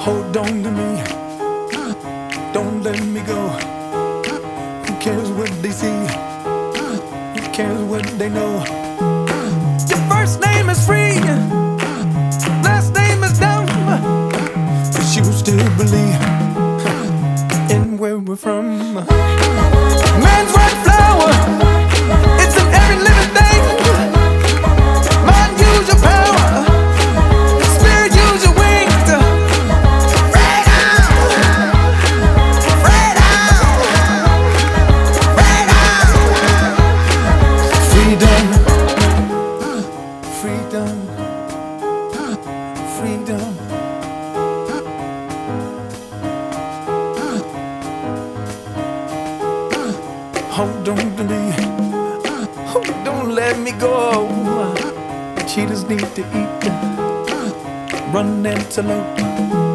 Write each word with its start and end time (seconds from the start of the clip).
Hold 0.00 0.36
on 0.36 0.62
to 0.62 0.70
me, 0.70 1.02
don't 2.52 2.82
let 2.82 3.04
me 3.04 3.20
go. 3.20 3.48
Who 4.86 4.98
cares 5.00 5.30
what 5.30 5.50
they 5.62 5.70
see? 5.70 6.06
Who 7.34 7.52
cares 7.52 7.82
what 7.82 8.04
they 8.18 8.28
know? 8.28 8.79
Is 10.70 10.86
free, 10.86 11.18
last 12.62 12.94
name 12.94 13.24
is 13.24 13.36
Dom. 13.40 13.66
But 13.66 15.16
you 15.16 15.24
still 15.32 15.68
believe 15.76 16.20
in 17.72 17.98
where 17.98 18.18
we're 18.18 18.36
from. 18.36 18.94
Man's 18.94 20.52
right 20.54 20.76
flower, 20.84 21.32
Hold 50.52 50.88
on 50.88 51.16
to 51.16 51.24
me. 51.24 51.52
Oh, 52.74 52.82
don't 53.04 53.34
let 53.34 53.58
me 53.58 53.72
go. 53.72 54.26
Cheetahs 55.46 55.84
need 55.84 56.08
to 56.16 56.22
eat. 56.40 56.64
Run 58.12 58.44
antelope. 58.44 59.69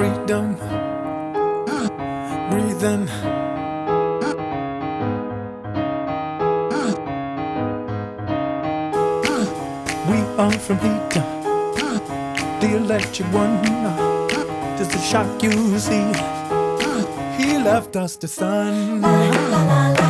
Freedom, 0.00 0.54
breathing. 2.48 3.04
We 10.08 10.18
are 10.38 10.52
from 10.52 10.78
heat, 10.78 11.10
the 12.60 12.76
electric 12.76 13.28
one. 13.34 13.62
Just 14.78 14.92
to 14.92 14.98
shock 14.98 15.42
you, 15.42 15.78
see, 15.78 16.06
he 17.36 17.58
left 17.58 17.94
us 17.94 18.16
the 18.16 18.28
sun. 18.28 20.09